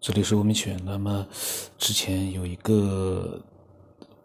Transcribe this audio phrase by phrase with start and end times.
[0.00, 0.80] 这里是文明起源。
[0.82, 1.26] 那么
[1.76, 3.38] 之前有一个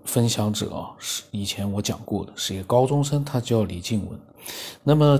[0.05, 4.17] 分享者啊，是以前我讲过的，是一个高中生，他叫李静文。
[4.83, 5.19] 那么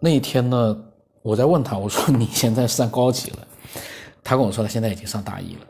[0.00, 0.84] 那一天呢，
[1.22, 3.46] 我在问他，我说你现在上高级了？
[4.24, 5.60] 他跟我说他现在已经上大一了。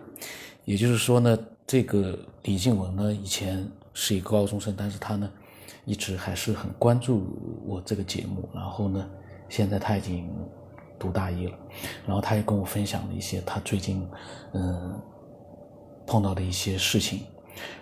[0.64, 5.30] 也就是说呢，这个李静文呢，以前是一个高中生，但是他呢，
[5.84, 7.27] 一直还是很关注
[7.66, 8.48] 我这个节目。
[8.54, 9.06] 然后呢，
[9.50, 10.27] 现在他已经。
[10.98, 11.58] 读大一了，
[12.06, 14.09] 然后他也跟我分享了一些他最近
[14.52, 15.00] 嗯
[16.06, 17.23] 碰到的一些事情，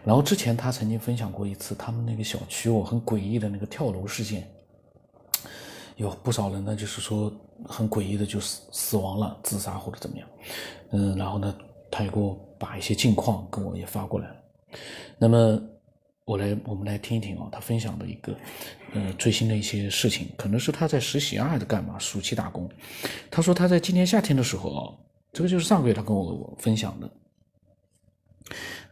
[0.04, 4.48] 然后之前他曾经分享过一次他们那个小区哦很诡异的那个跳楼事件，
[5.96, 7.32] 有不少人呢就是说
[7.66, 10.28] 很诡异的就死死亡了自杀或者怎么样，
[10.90, 11.54] 嗯，然后呢
[11.90, 14.36] 他也给我把一些近况跟我也发过来了，
[15.18, 15.60] 那么。
[16.24, 18.34] 我来，我们来听一听啊，他分享的一个，
[18.94, 21.98] 呃，最新的一些事情，可能是他在实习啊，还是干嘛？
[21.98, 22.66] 暑期打工。
[23.30, 24.80] 他说他在今年夏天的时候啊，
[25.32, 27.10] 这个就是上个月他跟我分享的，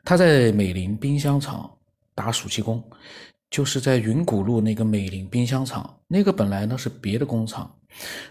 [0.05, 1.71] 他在美林冰箱厂
[2.15, 2.83] 打暑期工，
[3.51, 7.75] 就是在云谷路那个美林冰箱厂，那个本来呢是别的工厂，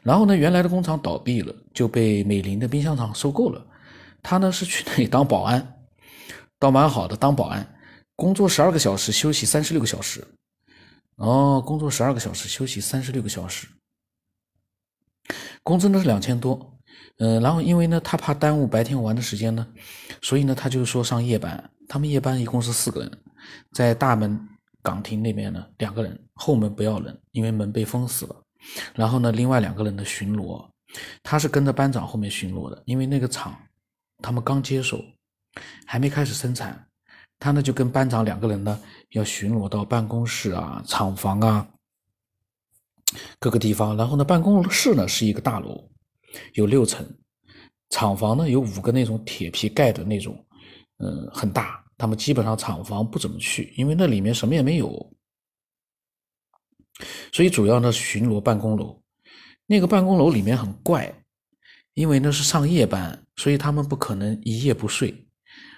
[0.04, 3.66] 然后呢原来的工厂倒闭了，就被美林的冰箱厂收购了，
[4.22, 5.76] 他呢是去那里当保安，
[6.60, 7.68] 倒蛮好的，当保安。
[8.22, 10.24] 工作十二个小时，休息三十六个小时。
[11.16, 13.68] 哦，工作十二个小时，休息三十六个小时，
[15.64, 16.78] 工资呢是两千多。
[17.18, 19.68] 嗯，然后因为呢，他怕耽误白天玩的时间呢，
[20.22, 21.72] 所以呢，他就说上夜班。
[21.88, 23.12] 他们夜班一共是四个人，
[23.74, 24.40] 在大门
[24.84, 28.36] 岗亭那边呢，两个人，后门不要人，因为门被封死了。
[28.94, 30.64] 然后呢，另外两个人的巡逻，
[31.24, 33.60] 他是跟着班长后面巡逻的，因为那个厂
[34.22, 35.04] 他们刚接手，
[35.88, 36.88] 还没开始生产。
[37.42, 41.68] 他呢就跟班长两个人呢要巡逻到办公室啊、厂房啊
[43.40, 45.84] 各个地方，然后呢办公室呢是一个大楼，
[46.54, 47.04] 有六层，
[47.90, 50.46] 厂房呢有五个那种铁皮盖的那种，
[51.00, 51.84] 嗯，很大。
[51.98, 55.14] 他们基本上厂房不怎么去，因为那里面什么也没有，
[57.34, 59.02] 所以主要呢巡逻办公楼。
[59.66, 61.12] 那个办公楼里面很怪，
[61.96, 65.28] 因为那是上夜班，所以他们不可能一夜不睡，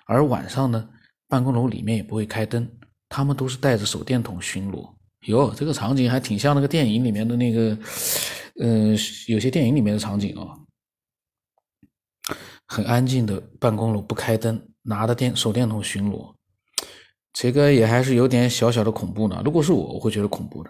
[0.06, 0.90] 而晚上呢。
[1.33, 2.69] 办公楼里面也不会开灯，
[3.09, 4.88] 他们都是带着手电筒巡逻。
[5.21, 7.75] 哟，这个场景还挺像那个电影里面的那个，
[8.61, 8.95] 嗯，
[9.27, 10.53] 有些电影里面的场景啊，
[12.67, 16.31] 很安静的办公楼不开灯，拿着电手电筒巡逻，
[17.33, 19.41] 这个也还是有点小小的恐怖呢。
[19.43, 20.69] 如果是我，我会觉得恐怖的。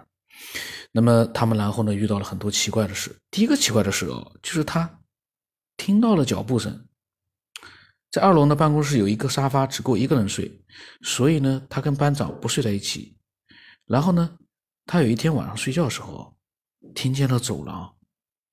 [0.94, 3.14] 那么他们然后呢遇到了很多奇怪的事。
[3.32, 4.90] 第一个奇怪的事哦，就是他
[5.76, 6.88] 听到了脚步声。
[8.14, 10.64] 在二楼的办公室有一个沙发，只够一个人睡，
[11.02, 13.18] 所以呢，他跟班长不睡在一起。
[13.86, 14.38] 然后呢，
[14.86, 16.38] 他有一天晚上睡觉的时候，
[16.94, 17.92] 听见了走廊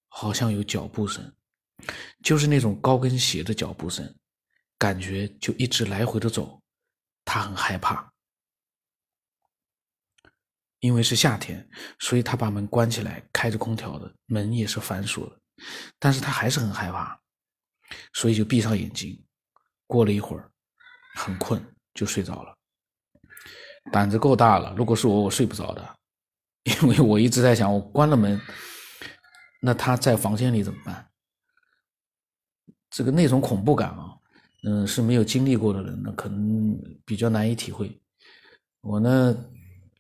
[0.09, 1.31] 好像有脚步声，
[2.22, 4.16] 就是那种高跟鞋的脚步声，
[4.78, 6.59] 感觉就一直来回的走，
[7.26, 8.10] 他很害怕。
[10.78, 11.69] 因为是夏天，
[11.99, 15.38] 所以他把门关起来，开着空调的门也是反锁的，
[15.99, 17.20] 但是他还是很害怕，
[18.15, 19.22] 所以就闭上眼睛。
[19.91, 20.49] 过了一会儿，
[21.17, 21.61] 很困，
[21.95, 22.56] 就睡着了。
[23.91, 25.97] 胆子够大了，如果是我，我睡不着的，
[26.62, 28.41] 因为我一直在想，我关了门，
[29.61, 31.11] 那他在房间里怎么办？
[32.89, 34.15] 这个那种恐怖感啊，
[34.62, 38.00] 嗯，是没有经历过的人呢，可能比较难以体会。
[38.83, 39.37] 我呢，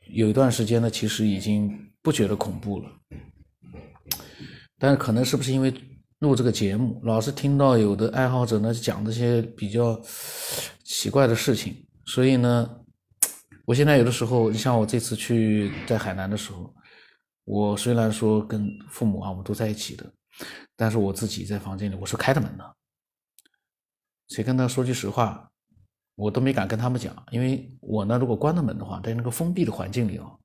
[0.06, 2.88] 有一段时间呢，其实已经不觉得恐怖了，
[4.78, 5.74] 但是可能是不是因为？
[6.20, 9.98] 录这个节目，老是听到有的爱好者呢讲这些比较
[10.84, 12.78] 奇怪的事情，所以呢，
[13.64, 16.74] 我现在有的时候，你像我这次去在海南的时候，
[17.44, 20.12] 我虽然说跟父母啊我们都在一起的，
[20.76, 22.76] 但是我自己在房间里我是开着门的，
[24.28, 25.50] 谁跟他说句实话，
[26.16, 30.38] 我都没敢跟他们讲，因为我呢如果关了门的话，在那个封闭的环境里哦，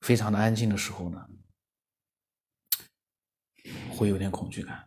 [0.00, 1.18] 非常的安静的时候呢。
[3.96, 4.86] 会有点恐惧感，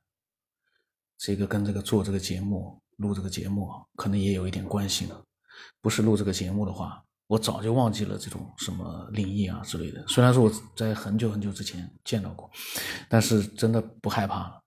[1.17, 5.19] 这个跟这个做这个节目、录这个节目可能也有一点关系呢。
[5.81, 10.05] 不是录这个节目的话，我早就忘记了这种什么灵异啊之类的。
[10.07, 12.49] 虽然说我在很久很久之前见到过，
[13.09, 14.61] 但是真的不害怕了。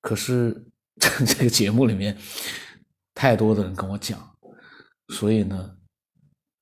[0.00, 0.66] 可是
[0.98, 2.16] 这个节目里面
[3.14, 4.36] 太多的人跟我讲，
[5.14, 5.76] 所以呢，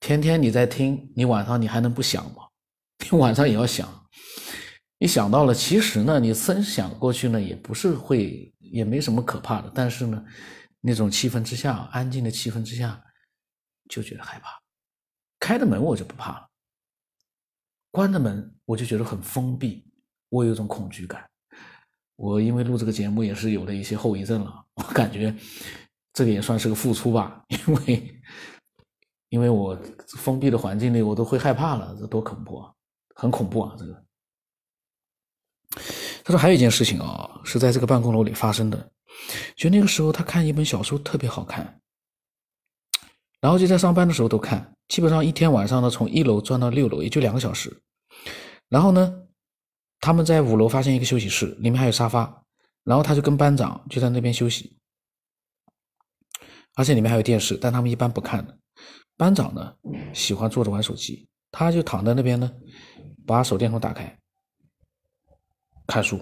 [0.00, 2.42] 天天你在听，你晚上你还能不想吗？
[3.10, 4.05] 你晚上也要想。
[4.98, 9.70] 你想到了，其实呢，你深想过去呢，也不是会，也没什么可怕的。
[9.74, 10.24] 但是呢，
[10.80, 12.98] 那种气氛之下，安静的气氛之下，
[13.90, 14.48] 就觉得害怕。
[15.38, 16.48] 开的门我就不怕了，
[17.90, 19.86] 关的门我就觉得很封闭，
[20.30, 21.28] 我有一种恐惧感。
[22.16, 25.36] 我因为录这个节目也是有了一些后遗症了，我感觉
[26.14, 28.22] 这个也算是个付出吧， 因为
[29.28, 29.78] 因为我
[30.16, 32.72] 封闭的环境里我都会害怕了，这多恐怖啊，
[33.14, 34.05] 很恐怖啊，这个。
[36.26, 38.90] 他说还有一件事情啊，是在这个办公楼里发生的，
[39.54, 41.80] 就那个时候他看一本小说特别好看，
[43.40, 47.80] 然后就在上班的时候都看，基本上一天晚上呢从一楼转到六楼也就两个小时，
[48.68, 49.22] 然后呢。
[49.98, 52.44] 他们在五楼发现一个休息室，里面还有沙发，
[52.84, 54.76] 然后他就跟班长就在那边休息，
[56.74, 58.56] 而且里面还有电视，但他们一般不看的。
[59.16, 59.74] 班长呢
[60.12, 62.52] 喜欢坐着玩手机，他就躺在那边呢，
[63.26, 64.16] 把手电筒打开。
[65.86, 66.20] 看书。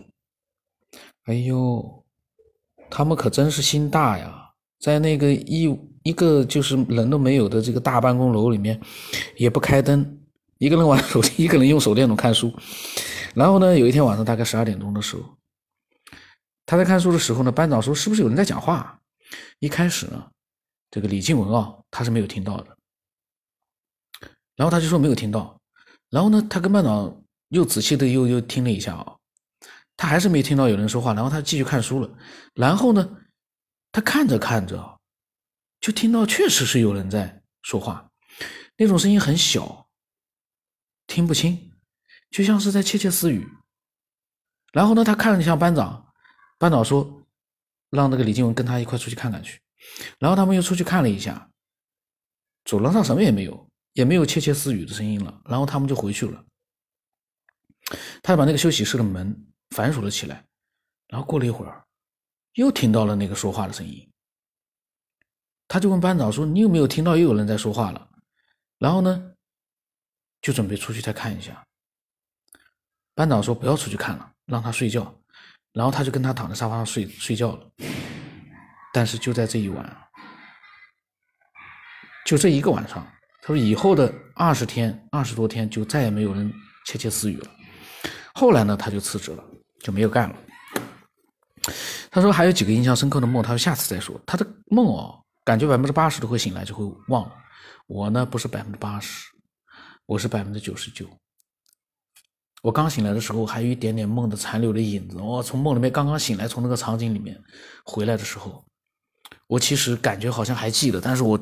[1.24, 2.04] 哎呦，
[2.90, 8.78] 他们可真是心大呀，在那个一一个就是人都没有的这个大办公楼里面，
[9.36, 10.20] 也不开灯，
[10.58, 12.52] 一个人玩手机，一个人用手电筒看书。
[13.34, 15.22] 然后呢，有一天晚上大概十二点钟的时候，
[16.66, 19.00] 他在看书的时候呢，班长说：“是不是有人在讲话？”
[19.60, 20.30] 一开始呢，
[20.90, 22.76] 这个李静文啊，他是没有听到的。
[24.56, 25.58] 然后他就说没有听到。
[26.10, 29.16] 然后呢，他跟班长又仔细的又又听了一下啊，
[29.96, 31.14] 他还是没听到有人说话。
[31.14, 32.10] 然后他继续看书了。
[32.54, 33.16] 然后呢，
[33.92, 35.00] 他看着看着，
[35.80, 38.10] 就听到确实是有人在说话，
[38.76, 39.88] 那种声音很小，
[41.06, 41.70] 听不清。
[42.30, 43.48] 就像是在窃窃私语，
[44.72, 46.12] 然后呢，他看了一下班长，
[46.58, 47.24] 班长说
[47.90, 49.60] 让那个李静文跟他一块出去看看去，
[50.18, 51.48] 然后他们又出去看了一下，
[52.64, 56.44] 走廊上什么也没有，也没有窃窃私语的声音了，然后他们就回去了。
[58.20, 60.44] 他把那个休息室的门反锁了起来，
[61.08, 61.84] 然后过了一会儿，
[62.52, 64.08] 又听到了那个说话的声音，
[65.66, 68.08] 他就问班长说：“你有没有听到又有人在说话了？”
[68.78, 69.32] 然后呢，
[70.40, 71.60] 就准备出去再看一下。
[73.16, 75.12] 班长说：“不要出去看了，让他睡觉。”
[75.74, 77.68] 然后他就跟他躺在沙发上睡睡觉了。
[78.92, 80.10] 但是就在这一晚，
[82.24, 83.04] 就这一个晚上，
[83.42, 86.52] 他说以后的二十天、二十多天就再也没有人
[86.86, 87.50] 窃窃私语了。
[88.34, 89.44] 后来呢，他就辞职了，
[89.84, 90.36] 就没有干了。
[92.10, 94.18] 他说还有几个印象深刻的梦，他说下次再说。
[94.26, 97.32] 他的梦哦，感觉百分之八十都会醒来就会忘了。
[97.86, 99.28] 我呢，不是百分之八十，
[100.06, 101.06] 我是百分之九十九。
[102.62, 105.18] 我刚醒来的时候，还有一点点梦的残留的影子。
[105.18, 107.38] 我从梦里面刚刚醒来，从那个场景里面
[107.84, 108.64] 回来的时候，
[109.46, 111.38] 我其实感觉好像还记得，但是我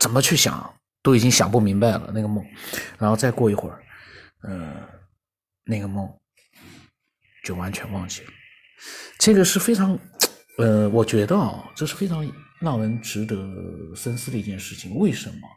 [0.00, 2.44] 怎么去想都已经想不明白了那个梦。
[2.98, 3.82] 然后再过一会儿，
[4.42, 4.74] 呃，
[5.64, 6.12] 那个梦
[7.44, 8.30] 就完全忘记了。
[9.18, 9.96] 这个是非常，
[10.58, 12.28] 呃，我觉得啊，这是非常
[12.60, 13.36] 让人值得
[13.94, 14.96] 深思的一件事情。
[14.96, 15.48] 为什么？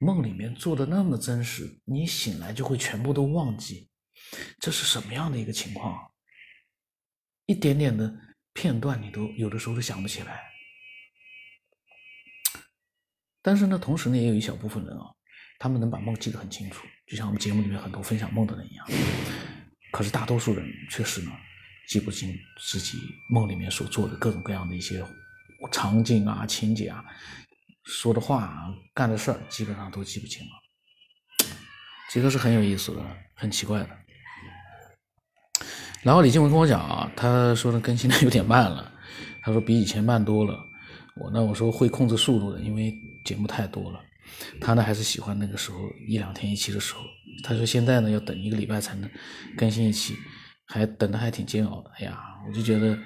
[0.00, 3.88] 梦里面做的那么真实，你醒来就会全部都忘记，
[4.58, 5.96] 这是什么样的一个情况？
[7.46, 8.12] 一点点的
[8.52, 10.40] 片段你都有的时候都想不起来。
[13.40, 15.04] 但是呢，同时呢，也有一小部分人啊，
[15.58, 18.86] 他们能把梦记得很清楚，就像我们节目里面很多分享梦的人一样。
[19.92, 21.30] 可是大多数人确实呢，
[21.86, 22.34] 记不清
[22.68, 22.98] 自己
[23.28, 25.04] 梦里面所做的各种各样的一些
[25.70, 27.04] 场景啊、情节啊。
[27.84, 30.52] 说的话啊、干的事儿，基本上都记不清了。
[32.10, 33.04] 这个是很有意思的，
[33.34, 33.90] 很奇怪的。
[36.02, 38.92] 然后李静文跟我讲啊，他说的更新的有点慢了，
[39.42, 40.64] 他说比以前慢多了。
[41.16, 42.94] 我呢，我说会控制速度的，因为
[43.24, 44.00] 节目太多了。
[44.60, 47.00] 他呢，还是喜欢那个时候一两天一期的时候。
[47.42, 49.10] 他说现在呢，要等一个礼拜才能
[49.56, 50.14] 更新一期，
[50.66, 51.90] 还等的还挺煎熬的。
[51.98, 52.98] 哎呀，我就觉得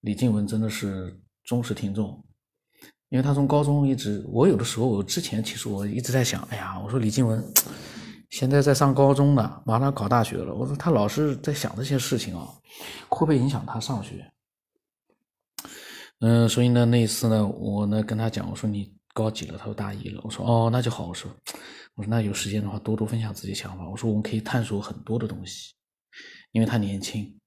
[0.00, 2.22] 李静文真的是忠实听众。
[3.08, 7.44] 因为他从高中一直，我有的时候，我之前其实我一直在想，哎呀，我说李静文
[8.28, 12.46] 现在在上高中呢，马上考大学了，我说他老是在想这些事情啊，
[13.08, 14.24] 会不会影响他上学？
[16.20, 19.58] 嗯，所以呢，那一次呢，我呢跟他讲，我说你高几了？
[19.58, 20.20] 他说大一了。
[20.24, 21.06] 我说哦，那就好。
[21.06, 21.30] 我说，
[21.94, 23.88] 我说那有时间的话，多多分享自己想法。
[23.88, 25.74] 我说我们可以探索很多的东西，
[26.52, 27.38] 因为他年轻，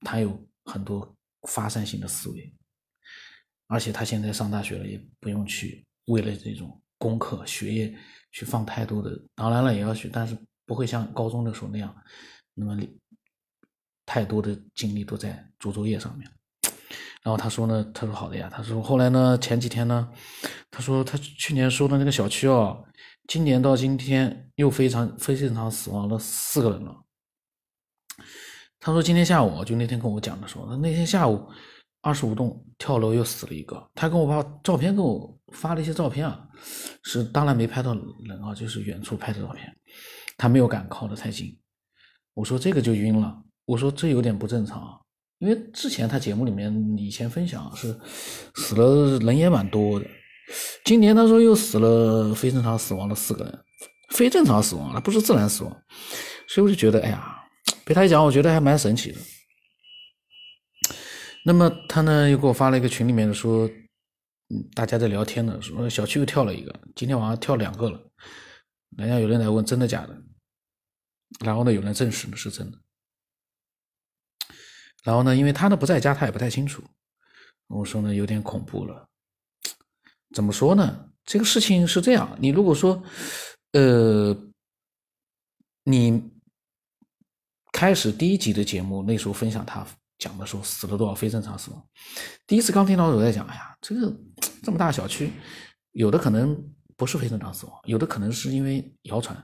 [0.00, 1.14] 他有很多
[1.48, 2.54] 发散性的思维。
[3.66, 7.96] 而且他现在上大学了，也不用去为了这种功课学业
[8.30, 11.94] 去放太多的，当然了也要去，但是不会像高中的时候那样，
[12.52, 12.78] 那么
[14.04, 16.30] 太多的精力都在做作业上面。
[17.24, 20.08] 然后他说呢，他说好的呀，他说后来呢，前几天呢，
[20.70, 22.84] 他说他去年说的那个小区哦，
[23.26, 26.94] 今年到今天又非常非正常死亡了四个人了。
[28.78, 31.50] 他说今天下午就那天跟我讲的时候，那天下午。
[32.06, 36.46] 二十五栋跳楼又死了一个，他跟我把照片给我发了一些照片啊，
[37.02, 39.74] 是当然没拍到人啊，就是远处拍的照片，
[40.36, 41.58] 他没有敢靠得太近。
[42.34, 45.00] 我说这个就晕了，我说这有点不正常，
[45.44, 47.94] 因为之前他节目里面以前分享是
[48.54, 50.06] 死了人也蛮多的，
[50.86, 53.64] 今年他说又死了非正常死亡了四个人，
[54.08, 55.82] 非正常死亡了，不是自然死亡，
[56.48, 57.36] 所以我就觉得，哎呀，
[57.84, 59.18] 被他一讲，我觉得还蛮神奇的。
[61.44, 63.68] 那么他呢又给我发了一个群里面的说，
[64.74, 68.00] 大家在聊天呢，说小区又跳了一个，今天晚上跳两个了，
[68.96, 70.16] 人家有人来问真的假的，
[71.44, 72.78] 然后呢有人证实呢是真的。
[75.04, 76.82] 然后呢，因为他呢不在家，他也不太清楚。
[77.68, 79.06] 我说呢，有点恐怖了。
[80.34, 81.08] 怎么说呢？
[81.24, 83.02] 这个事情是这样，你如果说，
[83.72, 84.36] 呃，
[85.84, 86.22] 你
[87.72, 89.86] 开始第一集的节目那时候分享他
[90.18, 91.88] 讲的时候死了多少非正常死亡，
[92.46, 94.14] 第一次刚听到我在讲，哎呀，这个
[94.62, 95.32] 这么大小区，
[95.92, 96.54] 有的可能
[96.96, 99.36] 不是非正常死亡，有的可能是因为谣传，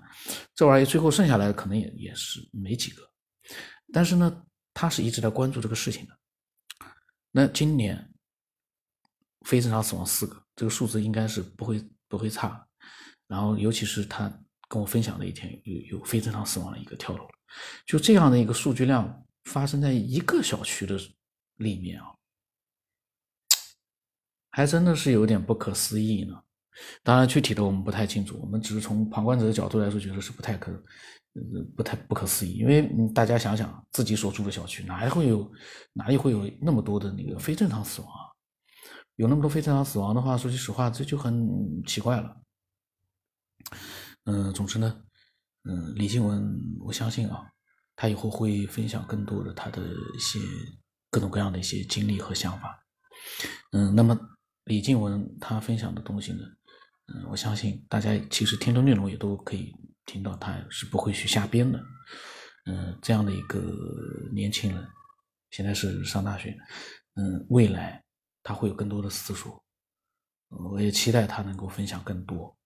[0.54, 3.02] 这玩意最后剩下来可能也也是没几个，
[3.92, 4.42] 但是呢。
[4.72, 6.16] 他是一直在关注这个事情的。
[7.30, 8.12] 那今年
[9.46, 12.66] 非正常死亡四个，这个数字应该是不会不会差。
[13.26, 14.28] 然后，尤其是他
[14.68, 17.28] 跟我分享的一天，有有非正常死亡的一个跳楼，
[17.86, 20.98] 就这样的一个数据量发生在一个小区的
[21.56, 22.06] 里面啊，
[24.50, 26.42] 还真的是有点不可思议呢。
[27.02, 30.84] 当然，具体的我们不太清楚，我们只是从旁观者的角度来说，觉得是不太可能。
[31.76, 35.50] 不太不可思议，因为大家想想自己所住的小区，哪里会有
[35.92, 38.10] 哪里会有那么多的那个非正常死亡？
[39.16, 41.46] 有那么多非正常死亡的话，说句实话，这就很
[41.86, 42.36] 奇怪了。
[44.24, 45.02] 嗯，总之呢，
[45.64, 47.46] 嗯，李静文，我相信啊，
[47.94, 50.40] 他以后会分享更多的他的一些
[51.10, 52.82] 各种各样的一些经历和想法。
[53.72, 54.18] 嗯，那么
[54.64, 56.40] 李静文他分享的东西呢，
[57.14, 59.72] 嗯，我相信大家其实听的内容也都可以。
[60.10, 61.80] 听到他是不会去瞎编的，
[62.66, 63.60] 嗯，这样的一个
[64.32, 64.84] 年轻人，
[65.52, 66.58] 现在是上大学，
[67.14, 68.04] 嗯，未来
[68.42, 69.62] 他会有更多的思索，
[70.48, 72.58] 我也期待他能够分享更多，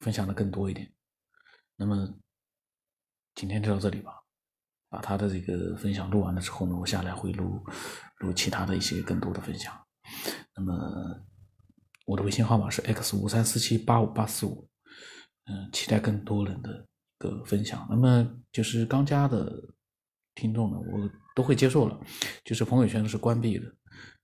[0.00, 0.92] 分享的更多一点。
[1.76, 2.06] 那么
[3.34, 4.12] 今天就到这里吧，
[4.90, 7.64] 把他的这个分享录完了之后呢，我下来会录
[8.18, 9.74] 录其他的一些更多的分享。
[10.54, 11.26] 那么
[12.04, 14.68] 我的微信号码是 x 五三四七八五八四五。
[15.46, 17.86] 嗯，期待更多人的一个分享。
[17.88, 19.52] 那么就是刚加的
[20.34, 22.00] 听众呢，我都会接受了。
[22.44, 23.72] 就是朋友圈是关闭的，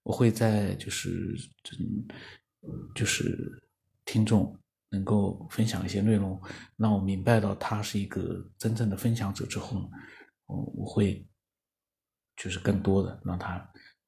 [0.02, 1.34] 我会在就是
[2.94, 3.62] 就是
[4.04, 4.58] 听众
[4.90, 6.40] 能够分享一些内容，
[6.76, 9.88] 让我明白到他是一个真正的分享者之后呢，
[10.46, 11.26] 我我会
[12.36, 13.56] 就是更多的让他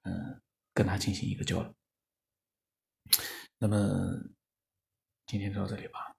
[0.02, 0.42] 嗯
[0.72, 1.74] 跟他进行一个交流。
[3.58, 3.78] 那么
[5.26, 6.13] 今天就到这里吧。